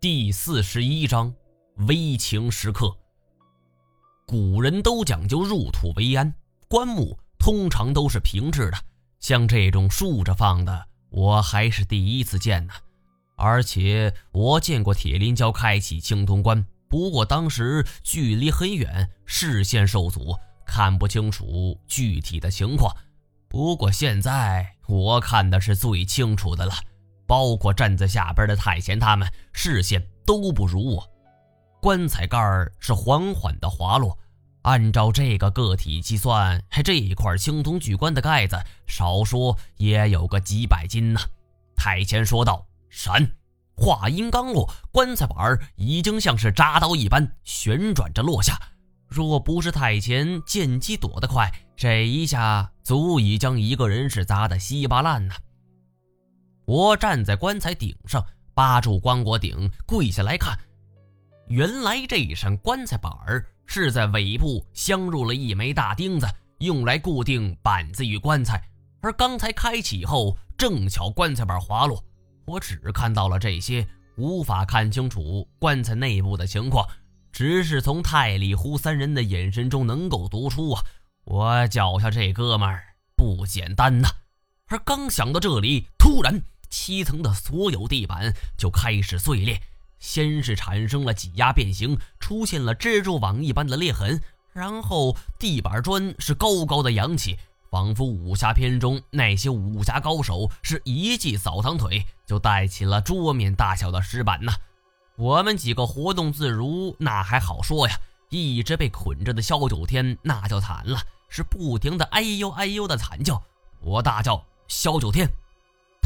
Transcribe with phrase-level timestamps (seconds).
[0.00, 1.34] 第四十一章
[1.88, 2.96] 危情时刻。
[4.28, 6.32] 古人都讲究入土为安，
[6.68, 8.78] 棺木通常都是平置的，
[9.18, 12.72] 像这种竖着放的，我还是第一次见呢。
[13.34, 22.94] 而且我见过铁林礁开启青铜棺，不过当时距离很远，视线受阻，看不清楚具体的情况。
[23.48, 26.72] 不过现在我看的是最清楚的了。
[27.28, 31.08] 包括站在下边的太前，他们视线都不如我。
[31.80, 34.18] 棺材盖儿是缓缓的滑落，
[34.62, 41.20] 按照这个个体计算，这一块青铜巨棺的盖子少说也有个几百斤呢。
[41.76, 43.30] 太前说道：“闪！”
[43.76, 48.58] 话音刚落，棺材板已经像是扎刀一般旋转着落下。
[49.06, 55.34] 若不是太前见机躲得快，这一下足以将一个人是砸得稀巴烂呢。
[56.68, 58.22] 我站在棺材顶上，
[58.52, 60.54] 扒住棺椁顶，跪下来看。
[61.46, 66.26] 原来这扇棺材板儿是在尾部镶入了一枚大钉子，
[66.58, 68.62] 用来固定板子与棺材。
[69.00, 72.04] 而刚才开启后，正巧棺材板滑落，
[72.44, 76.86] 我只看到了这些，无法看清楚棺材内部的情况。
[77.32, 80.84] 只是从太里胡三人的眼神中能够读出啊，
[81.24, 82.84] 我脚下这哥们儿
[83.16, 84.08] 不简单呐。
[84.66, 86.38] 而刚想到这里，突然。
[86.68, 89.60] 七层的所有地板就开始碎裂，
[89.98, 94.20] 先是产生了挤压变形，出现了蜘蛛网一般的裂痕，
[94.52, 97.38] 然后地板砖是高高的扬起，
[97.70, 104.52] 仿佛武侠片中那些武侠高手是一记扫堂腿就带起了桌面大小的石板呐。
[105.16, 107.98] 我们几个活动自如，那还好说呀。
[108.30, 113.42] 一直被捆着的萧九天那就惨了，是不停的哎呦哎呦的惨叫。
[113.80, 115.26] 我大叫：“萧九天！”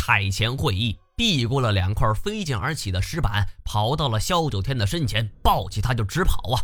[0.04, 6.58] 太前会议，避过了两块飞溅而起的石板，跑到了萧九天的身前，抱起他就直跑啊！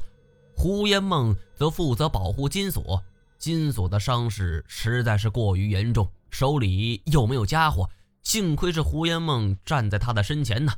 [0.57, 3.01] 胡延梦则负责保护金锁，
[3.39, 7.89] 金锁的伤势实在是过于严重，手里又没有家伙，
[8.25, 10.73] 幸亏是胡延梦站在他的身前呢。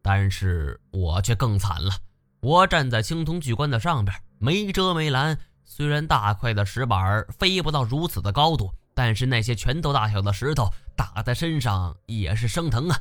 [0.00, 1.92] 但是我却更惨了，
[2.40, 8.70] 我站在青铜巨棺的上边，没遮没拦，虽然大块的石板飞不到如此的高度。
[8.94, 12.98] 但是那些拳头大小的石头打在身上也是生疼啊！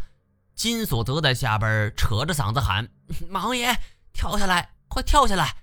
[0.53, 2.87] 金锁则在下边扯着嗓子喊：
[3.31, 3.75] “王爷，
[4.13, 5.55] 跳下来，快跳下来！”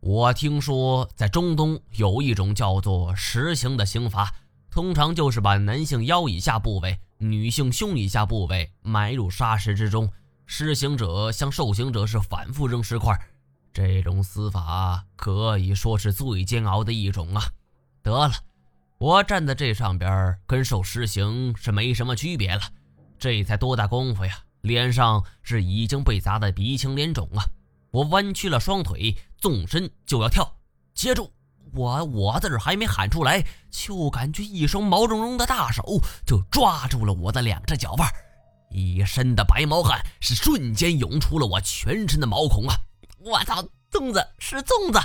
[0.00, 4.34] 我听说在中东有一种叫做石刑的刑罚，
[4.70, 10.12] 通常就是把男性腰以下部位、女性胸以下部位埋入沙石之中，
[10.46, 13.18] 施行者向受刑者是反复扔石块。
[13.72, 17.42] 这种死法可以说是最煎熬的一种啊！
[18.02, 18.34] 得了。
[19.04, 22.62] 我站在这上边，跟受实刑是没什么区别了。
[23.18, 27.44] 这才多大功夫呀，脸上是已经被砸得鼻青脸肿啊！
[27.90, 30.50] 我弯曲了双腿，纵身就要跳。
[30.94, 31.30] 接住！
[31.74, 38.08] 我我字儿还没喊出来，就感觉一双毛茸茸的大手就抓住了我的两只脚腕，
[38.70, 42.74] 一身的白毛汗是瞬间涌出了我全身的毛孔啊！
[43.18, 44.98] 我操，粽子是粽子！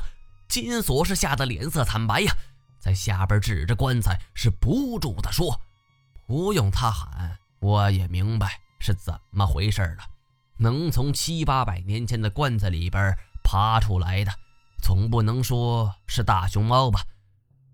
[0.48, 2.34] 金锁是吓得脸色惨白呀。
[2.80, 5.60] 在下边指着棺材，是不住的说
[6.26, 10.04] ：“不用他喊，我也明白是怎么回事了。
[10.58, 14.32] 能从七八百年前的棺材里边爬出来的，
[14.82, 17.02] 总不能说是大熊猫吧？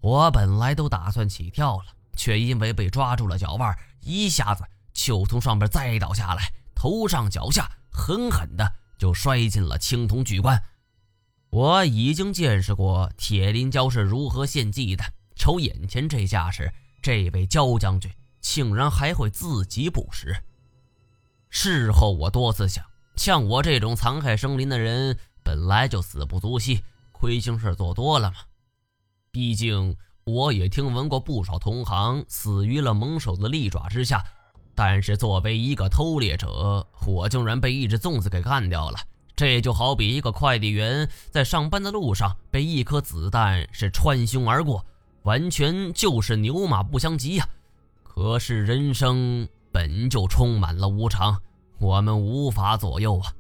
[0.01, 1.85] 我本来都打算起跳了，
[2.15, 10.61] 却因为被抓住了脚腕，一下子就从上边栽倒下来，头上脚下狠狠的就摔进了青铜巨棺。”
[11.55, 15.05] 我已经见识过铁林蛟是如何献祭的，
[15.37, 16.69] 瞅眼前这架势，
[17.01, 18.11] 这位焦将军
[18.41, 20.35] 竟然还会自己捕食。
[21.49, 22.83] 事后我多次想，
[23.15, 26.83] 像我这种残害生灵的人，本来就死不足惜，
[27.13, 28.35] 亏心事做多了嘛。
[29.31, 29.95] 毕竟
[30.25, 34.21] 我也听闻过不少同行死于了猛兽的利爪之下，
[34.75, 38.99] 但是作为一个偷猎者，我竟然被一只粽子给干掉了。
[39.35, 44.85] 这就好比一个快递员在上班的路上被一颗子弹是穿胸而过，
[45.23, 47.45] 完全就是牛马不相及呀。
[48.03, 51.37] 可是人生本就充满了无常，
[51.79, 53.33] 我们无法左右啊。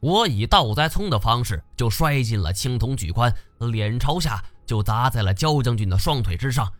[0.00, 6.72] 我以倒栽葱的方式就摔进了青铜巨棺，脸朝下就砸在了焦将军的双腿之上，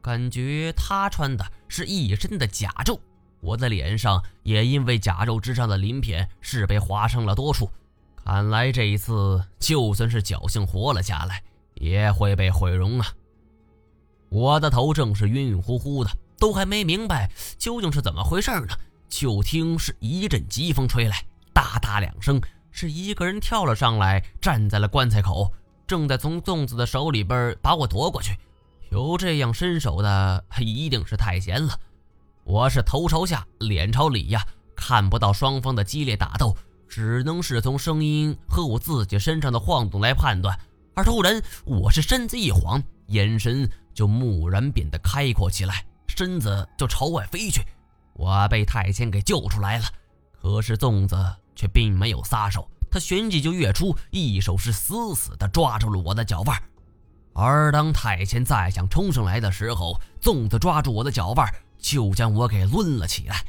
[0.00, 2.96] 感觉他穿的是一身的甲胄，
[3.40, 7.68] 我的脸上也因为甲胄之上的鳞片是被划伤了多处。
[8.32, 11.42] 看来这一次，就算是侥幸活了下来，
[11.74, 13.08] 也会被毁容啊！
[14.28, 17.28] 我的头正是晕晕乎乎的，都还没明白
[17.58, 18.68] 究竟是怎么回事呢，
[19.08, 22.40] 就听是一阵疾风吹来，哒哒两声，
[22.70, 25.52] 是一个人跳了上来，站在了棺材口，
[25.88, 28.38] 正在从粽子的手里边把我夺过去。
[28.90, 31.76] 有这样身手的，一定是太闲了。
[32.44, 34.46] 我是头朝下，脸朝里呀，
[34.76, 36.56] 看不到双方的激烈打斗，
[36.90, 40.58] 只能是从声音和我自己身上的晃动来判断。
[40.94, 47.62] 而突然，我是身子一晃，眼神就蓦然变得开阔起来，身子就朝外飞去。
[48.14, 49.84] 我被太监给救出来了，
[50.32, 51.16] 可是粽子
[51.54, 56.60] 却并没有撒手，他旋即就跃出，一手是死死地抓住了我的脚腕。
[57.32, 61.48] 而当太监再想冲上来的时候，粽子抓住我的脚腕，
[61.78, 63.44] 就将我给抡了起来。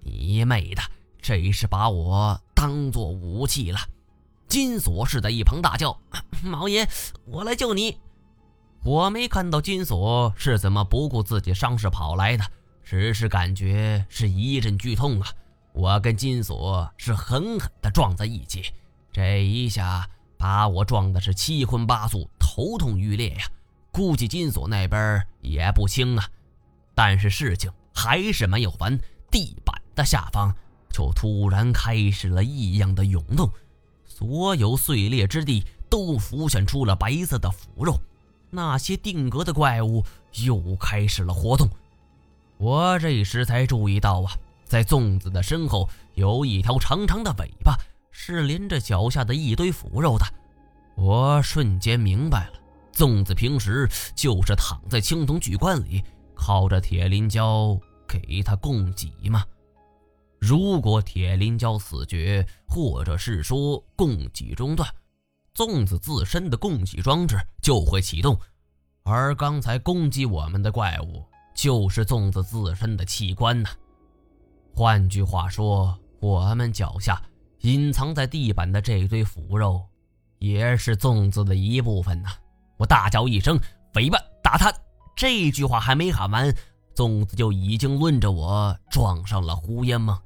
[0.00, 0.82] 你妹的，
[1.20, 3.78] 这是把我当做武器了！
[4.48, 6.00] 金锁是在一旁大叫
[6.42, 6.88] ：“毛爷，
[7.26, 7.98] 我来救你！”
[8.82, 12.44] 我没看到金锁是怎么不顾自己伤势跑来的，
[12.82, 15.28] 只是感觉是一阵剧痛啊！
[15.74, 18.72] 我跟金锁是狠狠地撞在一起，
[19.12, 20.08] 这一下
[20.38, 22.26] 把我撞的是七荤八素。
[22.38, 23.44] 头痛欲裂呀，
[23.92, 26.26] 估计金锁那边也不轻啊。
[26.94, 28.98] 但是事情还是没有完，
[29.30, 30.56] 地板的下方
[30.94, 33.50] 就突然开始了异样的涌动，
[34.04, 38.00] 所有碎裂之地都浮现出了白色的腐肉，
[38.48, 40.04] 那些定格的怪物
[40.44, 41.68] 又开始了活动。
[42.58, 44.32] 我这时才注意到啊，
[44.64, 47.76] 在粽子的身后有一条长长的尾巴，
[48.12, 50.24] 是连着脚下的一堆腐肉的。
[50.94, 52.52] 我瞬间明白了，
[52.94, 56.04] 粽子平时就是躺在青铜巨棺里，
[56.36, 59.44] 靠着铁林蛟给他供给吗？
[60.46, 64.86] 如果铁林蛟死绝，或者是说供给中断，
[65.54, 68.38] 粽子自身的供给装置就会启动，
[69.04, 71.24] 而刚才攻击我们的怪物
[71.54, 73.70] 就是粽子自身的器官呢。
[74.74, 77.22] 换句话说，我们脚下
[77.60, 79.82] 隐藏在地板的这堆腐肉。
[80.40, 82.28] 也是粽子的一部分呐！
[82.76, 83.58] 我大叫一声
[83.94, 84.70] ：“诽谤，打他！”
[85.16, 86.54] 这句话还没喊完，
[86.94, 90.20] 粽子就已经抡着我撞上了胡烟梦。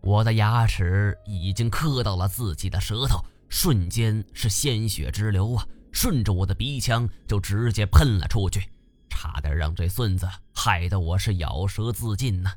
[0.00, 5.66] 我的牙齿已经磕到了自己的舌头，瞬间是鲜血直流啊！
[5.92, 8.70] 顺着我的鼻腔就直接喷了出去，
[9.08, 12.50] 差点让这孙子害得我是咬舌自尽呢。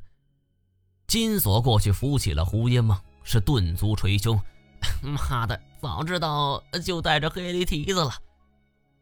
[1.07, 4.39] 金锁过去扶起了胡烟梦，是顿足捶胸。
[5.01, 8.11] 妈的，早知道就带着黑驴蹄子了。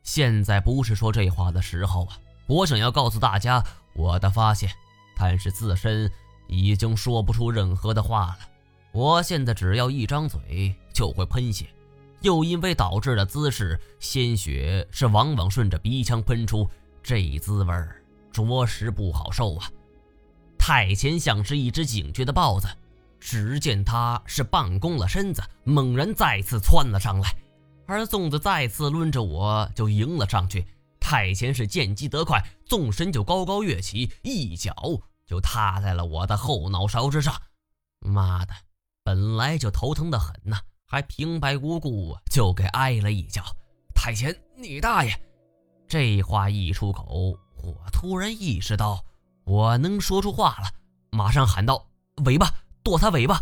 [0.04, 2.18] 现在不是说这话的时候啊！
[2.48, 3.64] 我想要告诉大家
[3.94, 4.72] 我的发现，
[5.16, 6.12] 但是自身
[6.51, 8.38] 已经说不出任何的话了。
[8.92, 11.65] 我现在只要一张嘴就会喷血，
[12.19, 16.69] 又因为导致的姿势，鲜血是往往顺着鼻腔喷出，
[17.01, 17.74] 这滋味
[18.31, 19.71] 着实不好受啊！
[20.57, 22.68] 太前像是一只警觉的豹子。
[23.19, 27.36] 只见他是半弓了身子，猛然再次窜了上来，
[27.86, 30.65] 而粽子再次抡着我就迎了上去。
[31.00, 34.74] 太前是见机得快，纵身就高高跃起，一脚
[35.31, 37.33] 就踏在了我的后脑勺之上。
[38.01, 38.54] 妈的，
[39.01, 43.42] 本来就头疼的很呐，还平白无故就给挨了一脚。
[43.95, 45.18] 太监，你大爷！
[45.88, 47.33] 这话一出口，
[47.63, 49.01] 我突然意识到
[49.45, 50.69] 我能说出话了，
[51.12, 51.88] 马上喊道
[52.25, 52.54] ：“尾巴！”
[52.84, 53.42] 剁他尾巴！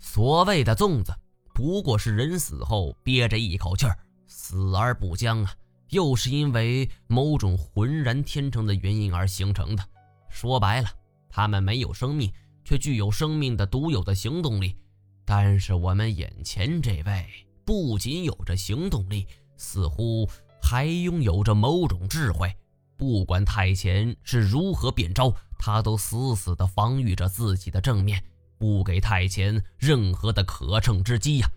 [0.00, 1.14] 所谓的粽子，
[1.54, 3.96] 不过是人死后憋着一口气儿，
[4.26, 5.54] 死而不僵啊！
[5.90, 9.88] 又是因为某种浑然天成的原因而形成的。
[10.28, 10.88] 说白了，
[11.28, 12.32] 他们没有生命，
[12.64, 14.76] 却具有生命的独有的行动力。
[15.24, 17.26] 但是我们眼前这位，
[17.64, 20.28] 不仅有着行动力，似乎
[20.62, 22.54] 还拥有着某种智慧。
[22.96, 28.22] 不管太前是如何变招，他都死死地防御着自己的正面。
[28.58, 31.48] 不给太前任何的可乘之机呀！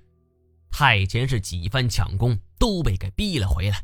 [0.69, 3.83] 太前是几番抢攻都被给逼了回来。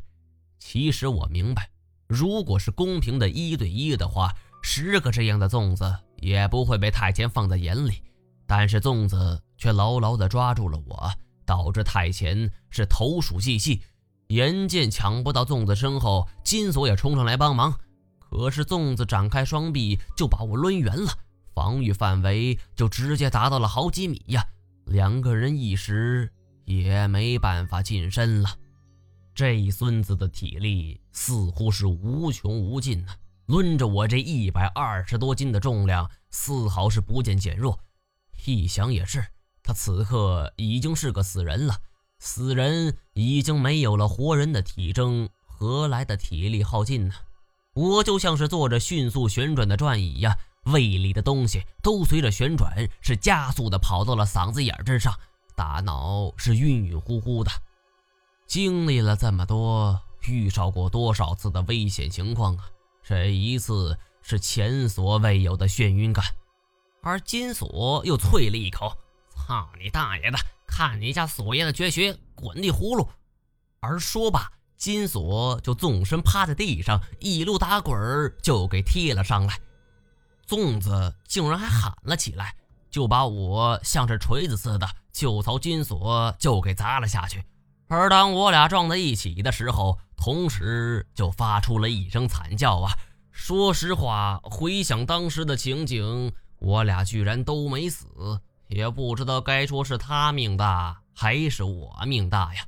[0.60, 1.68] 其实我明白，
[2.06, 4.32] 如果是公平的一对一的话，
[4.70, 8.02] 十个这样的粽子也不会被太前放在眼里。
[8.46, 11.10] 但是粽子却牢牢地抓住了我，
[11.46, 13.80] 导致太前是投鼠忌器。
[14.26, 17.74] 眼见抢不到粽子身后，金锁也冲上来帮忙，
[18.18, 21.10] 可是粽子展开双臂就把我抡圆了。
[21.54, 24.44] 防御范围就直接达到了好几米呀！
[24.84, 26.30] 两个人一时
[26.66, 28.50] 也没办法近身了。
[29.34, 33.14] 这孙子的体力似乎是无穷无尽呐，
[33.48, 37.78] 抡着我这一百二十多斤的重量，丝毫是不见减弱。
[38.44, 39.24] 一想也是，
[39.62, 41.74] 他此刻已经是个死人了，
[42.18, 47.14] 死人已经没有了活人的体征，何来的体力耗尽呢？
[47.72, 50.36] 我就像是坐着迅速旋转的转椅呀！
[50.64, 55.14] 胃里的东西都随着旋转，是加速的跑到了嗓子眼之上。
[55.56, 57.50] 大脑是晕晕乎乎的。
[58.46, 62.68] 经历了这么多，遇上过多少次的危险情况啊！
[63.08, 66.22] 这一次是前所未有的眩晕感。
[67.00, 68.92] 而金锁又啐了一口
[69.34, 70.36] ：“操你大爷的！
[70.66, 73.08] 看你家锁爷的绝学，滚地葫芦！”
[73.80, 77.96] 而说罢，金锁就纵身趴在地上，一路打滚
[78.42, 79.58] 就给踢了上来。
[80.46, 82.54] 粽子竟然还喊了起来，
[82.90, 87.42] 就把我像是锤子似的就朝金锁就给砸了下去。
[87.88, 92.92] 而当我俩撞在一起的时候，同时就发出了一声惨叫啊！
[93.32, 98.06] 说实话，回想当时的情景，我俩居然都没死，
[98.66, 102.62] 也不知道该说是他命大还是我命大呀！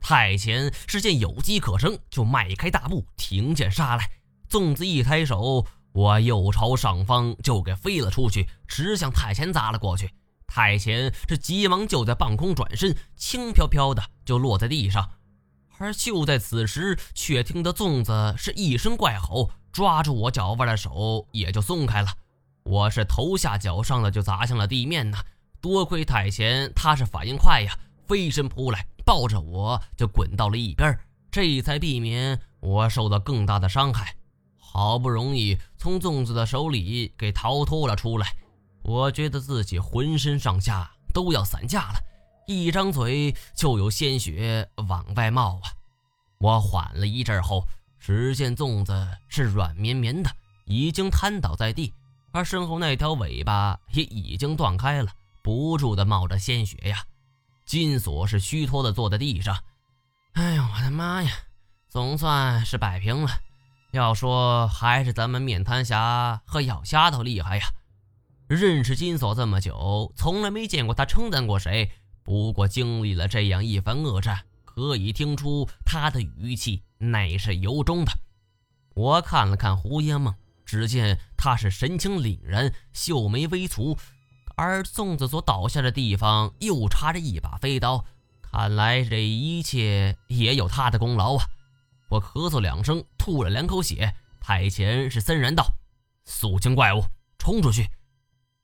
[0.00, 4.10] 太前是见有机可乘，就迈开大步挺剑杀来。
[4.50, 10.10] 粽子一抬手，我又朝上方就给飞了出去，直向太前砸了过去。
[10.48, 15.10] 太前是急忙就在半空转身，轻飘飘的就落在地上。
[15.76, 22.08] 而就在此时，却听得粽子是一声怪吼，抓住我脚腕的手也就松开了。
[22.64, 25.18] 我是头下脚上的就砸向了地面呢。
[25.60, 30.98] 多亏太前他是反应快呀，飞身扑来，抱着我就滚到了一边，
[31.30, 34.16] 这才避免我受到更大的伤害。
[34.56, 38.34] 好不容易从粽子的手里给逃脱了出来。
[38.88, 42.02] 我觉得自己浑身上下都要散架了，
[42.46, 45.68] 一张嘴就有鲜血往外冒啊！
[46.38, 47.62] 我缓了一阵后，
[48.00, 50.30] 只见粽子是软绵绵的，
[50.64, 51.92] 已经瘫倒在地，
[52.32, 57.04] 而身后那条尾巴也已经断开了，不住的冒着鲜血呀。
[57.66, 59.58] 金锁是虚脱的坐在地上，
[60.32, 61.30] 哎呦我的妈呀，
[61.90, 63.30] 总算是摆平了。
[63.90, 67.66] 要说还是咱们面瘫侠和咬丫头厉害呀。
[68.48, 71.90] 认识金锁这么久，从来没见过他称赞过谁。
[72.22, 78.12] 不过经历了这样一番恶战，可以听出他的语气乃是由衷的。
[78.94, 83.98] 我看了看胡烟梦，只见他是神情凛然，秀眉微蹙，
[84.56, 88.02] 而粽子所倒下的地方又插着一把飞刀，
[88.40, 91.44] 看来这一切也有他的功劳啊！
[92.08, 94.14] 我咳嗽两声，吐了两口血。
[94.40, 95.74] 太前是森然道
[96.24, 97.04] ：“肃清怪物，
[97.38, 97.90] 冲出去！”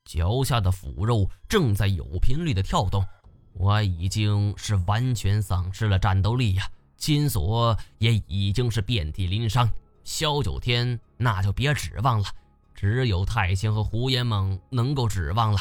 [0.04, 3.04] 脚下的腐肉正在有频率的跳动，
[3.54, 6.68] 我已经是完全丧失了战斗力呀！
[6.96, 9.68] 金锁也已经是遍体鳞伤，
[10.04, 12.26] 萧九天那就别指望了，
[12.74, 15.58] 只有太清和胡延梦能够指望了。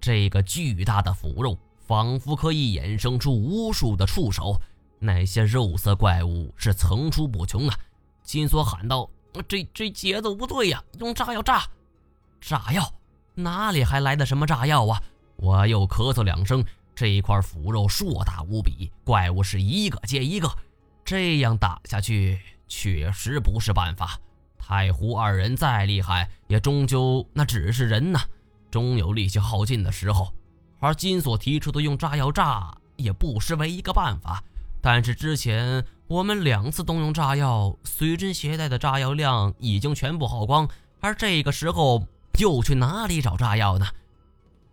[0.00, 4.60] 这个巨大的腐肉仿佛可以衍生出无数的触手，
[4.98, 7.78] 那些肉色怪物是层出不穷啊！
[8.22, 9.10] 金锁喊道
[9.48, 11.66] ：“这这节奏不对呀，用炸药炸，
[12.40, 12.90] 炸药！”
[13.34, 15.02] 哪里还来的什么炸药啊！
[15.36, 16.64] 我又咳嗽两声。
[16.92, 20.50] 这一块腐肉硕大无比，怪物是一个接一个，
[21.02, 24.18] 这样打下去确实不是办法。
[24.58, 28.20] 太湖二人再厉害，也终究那只是人呐，
[28.70, 30.30] 终有力气耗尽的时候。
[30.78, 34.44] 而金锁提出的用炸药炸，也不失为一个办法。
[34.82, 40.68] 但是之前我们两次动用炸药，随身携带的炸药量已经全部耗光，
[41.00, 42.06] 而这个时候。
[42.40, 43.86] 又去哪里找炸药呢？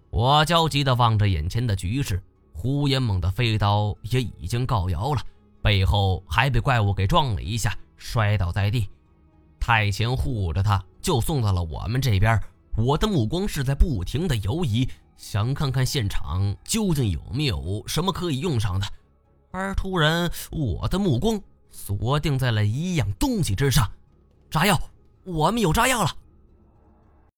[0.09, 5.21] 我焦急地望着眼前的局势，胡延猛的飞刀也已经告摇了，
[5.61, 8.87] 背后还被怪物给撞了一下，摔倒在地。
[9.59, 12.41] 太前护着他，就送到了我们这边。
[12.77, 18.87] 我的目光是在不停地游移，想看看现场究竟有没有什么可以用上的。
[19.51, 23.91] 而突然，我的目光锁定在了一样东西之上，
[24.49, 24.79] 炸药！
[25.25, 26.15] 我们有炸药了！